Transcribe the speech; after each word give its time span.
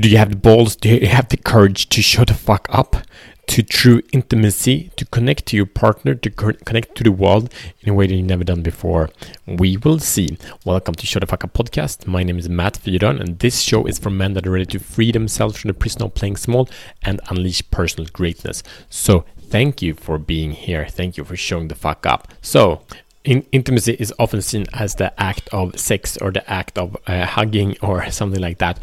Do 0.00 0.08
you 0.08 0.16
have 0.16 0.30
the 0.30 0.36
balls? 0.36 0.76
Do 0.76 0.88
you 0.88 1.08
have 1.08 1.28
the 1.28 1.36
courage 1.36 1.90
to 1.90 2.00
shut 2.00 2.28
the 2.28 2.34
fuck 2.34 2.66
up? 2.70 2.96
To 3.48 3.62
true 3.62 4.00
intimacy, 4.14 4.90
to 4.96 5.04
connect 5.04 5.44
to 5.46 5.56
your 5.56 5.66
partner, 5.66 6.14
to 6.14 6.30
connect 6.30 6.94
to 6.94 7.04
the 7.04 7.12
world 7.12 7.52
in 7.82 7.90
a 7.90 7.92
way 7.92 8.06
that 8.06 8.14
you've 8.14 8.24
never 8.24 8.44
done 8.44 8.62
before. 8.62 9.10
We 9.46 9.76
will 9.76 9.98
see. 9.98 10.38
Welcome 10.64 10.94
to 10.94 11.04
Shut 11.04 11.20
the 11.20 11.26
Fuck 11.26 11.44
Up 11.44 11.52
podcast. 11.52 12.06
My 12.06 12.22
name 12.22 12.38
is 12.38 12.48
Matt 12.48 12.78
Fyron, 12.82 13.20
and 13.20 13.40
this 13.40 13.60
show 13.60 13.84
is 13.84 13.98
for 13.98 14.08
men 14.08 14.32
that 14.32 14.46
are 14.46 14.52
ready 14.52 14.64
to 14.66 14.78
free 14.78 15.12
themselves 15.12 15.58
from 15.58 15.68
the 15.68 15.74
prison 15.74 16.00
of 16.00 16.14
playing 16.14 16.38
small 16.38 16.66
and 17.02 17.20
unleash 17.28 17.62
personal 17.70 18.08
greatness. 18.10 18.62
So, 18.88 19.26
thank 19.38 19.82
you 19.82 19.92
for 19.92 20.16
being 20.18 20.52
here. 20.52 20.86
Thank 20.86 21.18
you 21.18 21.24
for 21.24 21.36
showing 21.36 21.68
the 21.68 21.74
fuck 21.74 22.06
up. 22.06 22.32
So, 22.40 22.86
in, 23.24 23.44
intimacy 23.52 23.94
is 23.98 24.12
often 24.18 24.40
seen 24.40 24.66
as 24.72 24.94
the 24.94 25.12
act 25.20 25.48
of 25.52 25.78
sex 25.78 26.16
or 26.18 26.30
the 26.30 26.48
act 26.50 26.78
of 26.78 26.96
uh, 27.06 27.26
hugging 27.26 27.76
or 27.82 28.10
something 28.10 28.40
like 28.40 28.58
that. 28.58 28.78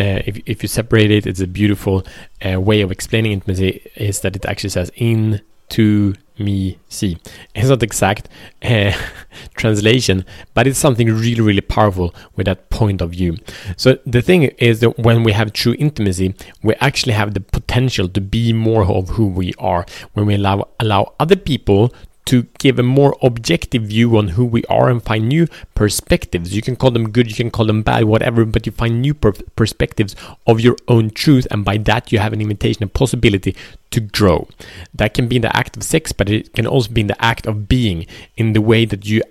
Uh, 0.00 0.22
if, 0.26 0.40
if 0.46 0.62
you 0.62 0.68
separate 0.68 1.10
it, 1.10 1.26
it's 1.26 1.40
a 1.40 1.46
beautiful 1.46 2.04
uh, 2.44 2.60
way 2.60 2.80
of 2.80 2.90
explaining 2.90 3.32
intimacy 3.32 3.82
is 3.96 4.20
that 4.20 4.36
it 4.36 4.44
actually 4.46 4.70
says 4.70 4.90
in 4.96 5.40
to 5.68 6.14
me 6.38 6.78
see. 6.88 7.18
It's 7.54 7.68
not 7.68 7.82
exact 7.82 8.28
uh, 8.62 8.92
translation, 9.54 10.24
but 10.54 10.66
it's 10.66 10.78
something 10.78 11.06
really, 11.08 11.40
really 11.40 11.60
powerful 11.60 12.14
with 12.36 12.46
that 12.46 12.70
point 12.70 13.00
of 13.02 13.10
view. 13.10 13.36
So 13.76 13.98
the 14.06 14.22
thing 14.22 14.44
is 14.58 14.80
that 14.80 14.98
when 14.98 15.22
we 15.22 15.32
have 15.32 15.52
true 15.52 15.74
intimacy, 15.78 16.34
we 16.62 16.74
actually 16.76 17.12
have 17.12 17.34
the 17.34 17.40
potential 17.40 18.08
to 18.08 18.20
be 18.20 18.52
more 18.52 18.84
of 18.84 19.10
who 19.10 19.26
we 19.26 19.52
are. 19.58 19.84
When 20.14 20.26
we 20.26 20.34
allow 20.34 20.68
allow 20.80 21.14
other 21.20 21.36
people 21.36 21.92
to 22.24 22.44
give 22.58 22.78
a 22.78 22.82
more 22.82 23.16
objective 23.22 23.82
view 23.82 24.16
on 24.16 24.28
who 24.28 24.44
we 24.44 24.64
are 24.64 24.88
and 24.88 25.02
find 25.02 25.28
new 25.28 25.46
perspectives. 25.74 26.54
You 26.54 26.62
can 26.62 26.76
call 26.76 26.90
them 26.90 27.10
good, 27.10 27.28
you 27.28 27.34
can 27.34 27.50
call 27.50 27.66
them 27.66 27.82
bad, 27.82 28.04
whatever, 28.04 28.44
but 28.44 28.66
you 28.66 28.72
find 28.72 29.02
new 29.02 29.14
per- 29.14 29.32
perspectives 29.56 30.14
of 30.46 30.60
your 30.60 30.76
own 30.88 31.10
truth, 31.10 31.46
and 31.50 31.64
by 31.64 31.78
that, 31.78 32.12
you 32.12 32.18
have 32.18 32.32
an 32.32 32.40
invitation, 32.40 32.84
a 32.84 32.86
possibility 32.86 33.56
to 33.90 34.00
grow. 34.00 34.48
That 34.94 35.14
can 35.14 35.28
be 35.28 35.36
in 35.36 35.42
the 35.42 35.56
act 35.56 35.76
of 35.76 35.82
sex, 35.82 36.12
but 36.12 36.28
it 36.28 36.54
can 36.54 36.66
also 36.66 36.92
be 36.92 37.02
in 37.02 37.08
the 37.08 37.24
act 37.24 37.46
of 37.46 37.68
being, 37.68 38.06
in 38.36 38.52
the 38.52 38.60
way 38.60 38.84
that 38.84 39.04
you 39.04 39.22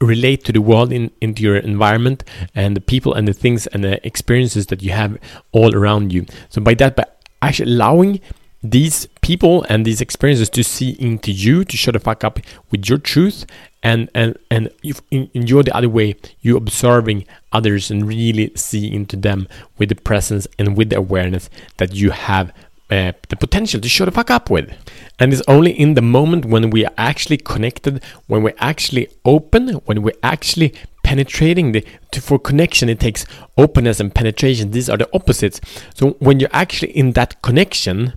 relate 0.00 0.44
to 0.44 0.52
the 0.52 0.60
world 0.60 0.92
in 0.92 1.10
into 1.20 1.42
your 1.42 1.56
environment 1.56 2.22
and 2.54 2.76
the 2.76 2.80
people 2.80 3.14
and 3.14 3.26
the 3.26 3.32
things 3.32 3.66
and 3.68 3.82
the 3.82 4.06
experiences 4.06 4.66
that 4.66 4.80
you 4.80 4.92
have 4.92 5.18
all 5.50 5.74
around 5.74 6.12
you 6.12 6.24
so 6.50 6.60
by 6.60 6.72
that 6.72 6.94
by 6.94 7.04
actually 7.42 7.72
allowing 7.72 8.20
these 8.62 9.06
people 9.22 9.64
and 9.68 9.84
these 9.84 10.00
experiences 10.00 10.50
to 10.50 10.64
see 10.64 10.90
into 10.98 11.30
you 11.30 11.64
to 11.64 11.76
shut 11.76 11.94
the 11.94 12.00
fuck 12.00 12.24
up 12.24 12.40
with 12.70 12.88
your 12.88 12.98
truth 12.98 13.46
and 13.82 14.10
and 14.14 14.36
and 14.50 14.68
if 14.82 15.00
in, 15.12 15.30
in 15.32 15.46
the 15.46 15.70
other 15.72 15.88
way 15.88 16.16
you 16.40 16.56
observing 16.56 17.24
others 17.52 17.90
and 17.90 18.08
really 18.08 18.50
see 18.56 18.92
into 18.92 19.16
them 19.16 19.46
with 19.78 19.88
the 19.88 19.94
presence 19.94 20.48
and 20.58 20.76
with 20.76 20.90
the 20.90 20.96
awareness 20.96 21.48
that 21.76 21.94
you 21.94 22.10
have 22.10 22.52
uh, 22.90 23.12
the 23.28 23.36
potential 23.36 23.80
to 23.80 23.88
shut 23.88 24.06
the 24.06 24.12
fuck 24.12 24.30
up 24.30 24.48
with. 24.48 24.72
And 25.18 25.32
it's 25.32 25.42
only 25.46 25.72
in 25.72 25.94
the 25.94 26.02
moment 26.02 26.46
when 26.46 26.70
we 26.70 26.86
are 26.86 26.92
actually 26.96 27.36
connected, 27.36 28.02
when 28.28 28.42
we're 28.42 28.54
actually 28.58 29.08
open, 29.26 29.68
when 29.84 30.02
we're 30.02 30.16
actually 30.22 30.72
penetrating 31.08 31.72
the 31.72 31.82
to, 32.10 32.20
for 32.20 32.38
connection 32.38 32.90
it 32.90 33.00
takes 33.00 33.24
openness 33.56 33.98
and 33.98 34.14
penetration. 34.14 34.72
These 34.72 34.90
are 34.90 34.98
the 34.98 35.08
opposites. 35.14 35.58
So 35.94 36.10
when 36.18 36.38
you're 36.38 36.50
actually 36.52 36.94
in 36.94 37.12
that 37.12 37.40
connection 37.40 38.12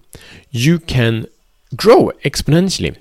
you 0.49 0.77
can 0.77 1.25
grow 1.73 2.11
exponentially. 2.25 2.97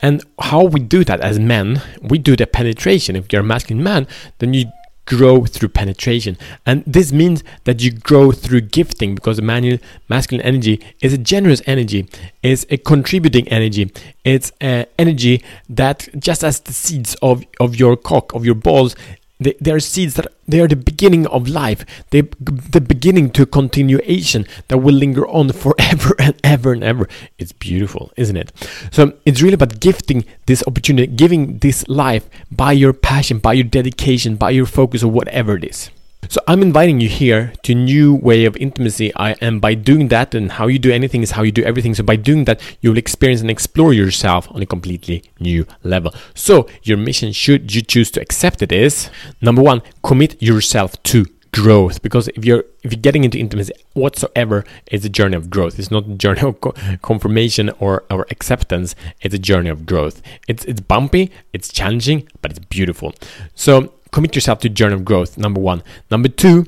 And 0.00 0.22
how 0.38 0.62
we 0.62 0.78
do 0.78 1.02
that 1.02 1.20
as 1.20 1.40
men 1.40 1.82
we 2.00 2.16
do 2.18 2.36
the 2.36 2.46
penetration. 2.46 3.16
If 3.16 3.32
you're 3.32 3.40
a 3.40 3.52
masculine 3.54 3.82
man 3.82 4.06
then 4.38 4.54
you 4.54 4.66
grow 5.06 5.44
through 5.44 5.68
penetration. 5.68 6.36
And 6.64 6.84
this 6.86 7.12
means 7.12 7.42
that 7.64 7.82
you 7.82 7.90
grow 7.90 8.32
through 8.32 8.62
gifting 8.62 9.14
because 9.14 9.42
manual 9.42 9.78
masculine 10.08 10.44
energy 10.46 10.80
is 11.00 11.12
a 11.12 11.18
generous 11.18 11.60
energy 11.66 12.08
is 12.42 12.66
a 12.70 12.76
contributing 12.76 13.46
energy 13.48 13.90
it's 14.24 14.52
an 14.60 14.86
energy 14.98 15.42
that 15.68 16.08
just 16.18 16.44
as 16.44 16.60
the 16.60 16.72
seeds 16.72 17.14
of, 17.22 17.44
of 17.60 17.76
your 17.76 17.96
cock 17.96 18.34
of 18.34 18.44
your 18.44 18.54
balls 18.54 18.94
they, 19.40 19.54
they 19.60 19.72
are 19.72 19.80
seeds 19.80 20.14
that 20.14 20.28
they 20.46 20.60
are 20.60 20.68
the 20.68 20.76
beginning 20.76 21.26
of 21.26 21.48
life. 21.48 21.84
They 22.10 22.22
the 22.22 22.80
beginning 22.80 23.30
to 23.30 23.46
continuation 23.46 24.46
that 24.68 24.78
will 24.78 24.94
linger 24.94 25.26
on 25.26 25.50
forever 25.52 26.14
and 26.18 26.34
ever 26.44 26.72
and 26.72 26.84
ever. 26.84 27.08
It's 27.38 27.52
beautiful, 27.52 28.12
isn't 28.16 28.36
it? 28.36 28.52
So 28.92 29.14
it's 29.24 29.42
really 29.42 29.54
about 29.54 29.80
gifting 29.80 30.24
this 30.46 30.62
opportunity, 30.66 31.08
giving 31.08 31.58
this 31.58 31.86
life 31.88 32.28
by 32.50 32.72
your 32.72 32.92
passion, 32.92 33.38
by 33.38 33.54
your 33.54 33.64
dedication, 33.64 34.36
by 34.36 34.50
your 34.50 34.66
focus, 34.66 35.02
or 35.02 35.10
whatever 35.10 35.56
it 35.56 35.64
is. 35.64 35.90
So 36.28 36.40
I'm 36.46 36.62
inviting 36.62 37.00
you 37.00 37.08
here 37.08 37.52
to 37.62 37.72
a 37.72 37.74
new 37.74 38.14
way 38.14 38.44
of 38.44 38.56
intimacy. 38.56 39.14
I, 39.16 39.34
and 39.40 39.60
by 39.60 39.74
doing 39.74 40.08
that, 40.08 40.34
and 40.34 40.52
how 40.52 40.66
you 40.66 40.78
do 40.78 40.92
anything 40.92 41.22
is 41.22 41.32
how 41.32 41.42
you 41.42 41.52
do 41.52 41.62
everything. 41.62 41.94
So 41.94 42.02
by 42.02 42.16
doing 42.16 42.44
that, 42.44 42.60
you'll 42.80 42.98
experience 42.98 43.40
and 43.40 43.50
explore 43.50 43.92
yourself 43.92 44.48
on 44.50 44.62
a 44.62 44.66
completely 44.66 45.22
new 45.40 45.66
level. 45.82 46.14
So 46.34 46.68
your 46.82 46.96
mission, 46.96 47.32
should 47.32 47.74
you 47.74 47.82
choose 47.82 48.10
to 48.12 48.20
accept 48.20 48.62
it, 48.62 48.72
is 48.72 49.10
number 49.40 49.62
one, 49.62 49.82
commit 50.02 50.40
yourself 50.42 51.02
to 51.04 51.26
growth 51.54 52.02
because 52.02 52.26
if 52.28 52.44
you're 52.44 52.64
if 52.82 52.92
you're 52.92 53.00
getting 53.00 53.22
into 53.22 53.38
intimacy 53.38 53.72
whatsoever 53.92 54.64
it's 54.88 55.04
a 55.04 55.08
journey 55.08 55.36
of 55.36 55.48
growth 55.50 55.78
it's 55.78 55.88
not 55.88 56.04
a 56.04 56.14
journey 56.14 56.40
of 56.40 56.60
co- 56.60 56.74
confirmation 57.00 57.70
or, 57.78 58.02
or 58.10 58.26
acceptance 58.32 58.96
it's 59.20 59.36
a 59.36 59.38
journey 59.38 59.70
of 59.70 59.86
growth 59.86 60.20
it's 60.48 60.64
it's 60.64 60.80
bumpy 60.80 61.30
it's 61.52 61.72
challenging 61.72 62.28
but 62.42 62.50
it's 62.50 62.58
beautiful 62.58 63.14
so 63.54 63.92
commit 64.14 64.36
yourself 64.36 64.60
to 64.60 64.68
journey 64.68 64.94
of 64.94 65.04
growth. 65.04 65.36
Number 65.36 65.60
one. 65.60 65.82
Number 66.08 66.28
two, 66.28 66.66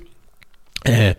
uh, 0.85 1.15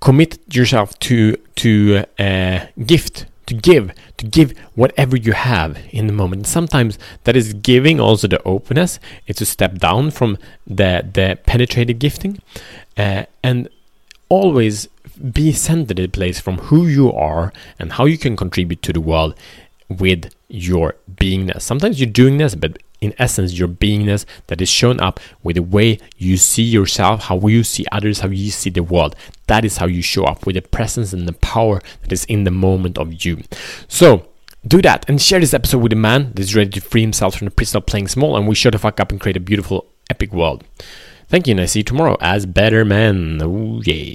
commit 0.00 0.38
yourself 0.56 0.98
to 1.00 1.36
to 1.56 2.04
uh, 2.18 2.60
gift 2.86 3.26
to 3.46 3.54
give 3.54 3.92
to 4.16 4.24
give 4.26 4.56
whatever 4.74 5.16
you 5.16 5.32
have 5.32 5.78
in 5.90 6.08
the 6.08 6.12
moment 6.12 6.46
sometimes 6.46 6.98
that 7.24 7.36
is 7.36 7.52
giving 7.54 8.00
also 8.00 8.26
the 8.26 8.42
openness 8.42 8.98
it's 9.28 9.40
a 9.40 9.46
step 9.46 9.78
down 9.78 10.10
from 10.10 10.36
the 10.66 10.92
the 11.16 11.38
penetrated 11.46 12.00
gifting 12.00 12.40
uh, 12.96 13.22
and 13.44 13.68
always 14.28 14.88
be 15.32 15.52
centered 15.52 16.00
in 16.00 16.10
place 16.10 16.40
from 16.40 16.58
who 16.68 16.86
you 16.86 17.12
are 17.12 17.52
and 17.78 17.92
how 17.92 18.04
you 18.04 18.18
can 18.18 18.36
contribute 18.36 18.82
to 18.82 18.92
the 18.92 19.00
world 19.00 19.32
with 19.88 20.34
your 20.48 20.96
beingness 21.14 21.62
sometimes 21.62 22.00
you're 22.00 22.18
doing 22.22 22.38
this 22.38 22.56
but 22.56 22.82
in 23.00 23.14
essence 23.18 23.58
your 23.58 23.68
beingness 23.68 24.24
that 24.46 24.60
is 24.60 24.68
shown 24.68 25.00
up 25.00 25.20
with 25.42 25.56
the 25.56 25.62
way 25.62 25.98
you 26.16 26.36
see 26.36 26.62
yourself, 26.62 27.24
how 27.24 27.38
you 27.46 27.62
see 27.62 27.84
others, 27.92 28.20
how 28.20 28.28
you 28.28 28.50
see 28.50 28.70
the 28.70 28.82
world. 28.82 29.14
That 29.46 29.64
is 29.64 29.76
how 29.76 29.86
you 29.86 30.02
show 30.02 30.24
up 30.24 30.46
with 30.46 30.56
the 30.56 30.62
presence 30.62 31.12
and 31.12 31.28
the 31.28 31.32
power 31.34 31.80
that 32.02 32.12
is 32.12 32.24
in 32.24 32.44
the 32.44 32.50
moment 32.50 32.98
of 32.98 33.24
you. 33.24 33.42
So, 33.88 34.28
do 34.66 34.82
that 34.82 35.08
and 35.08 35.22
share 35.22 35.38
this 35.38 35.54
episode 35.54 35.78
with 35.78 35.92
a 35.92 35.96
man 35.96 36.32
that 36.34 36.40
is 36.40 36.56
ready 36.56 36.70
to 36.70 36.80
free 36.80 37.02
himself 37.02 37.36
from 37.36 37.44
the 37.44 37.52
prison 37.52 37.78
of 37.78 37.86
playing 37.86 38.08
small 38.08 38.36
and 38.36 38.48
we 38.48 38.54
shut 38.54 38.72
the 38.72 38.78
fuck 38.78 38.98
up 38.98 39.12
and 39.12 39.20
create 39.20 39.36
a 39.36 39.40
beautiful, 39.40 39.86
epic 40.10 40.32
world. 40.32 40.64
Thank 41.28 41.48
you, 41.48 41.52
and 41.52 41.60
I 41.60 41.66
see 41.66 41.80
you 41.80 41.84
tomorrow 41.84 42.16
as 42.20 42.46
better 42.46 42.84
men. 42.84 43.40
Oh, 43.42 43.82
yeah. 43.84 44.14